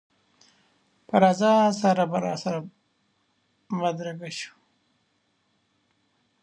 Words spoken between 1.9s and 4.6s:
به راسره بدرګه شو.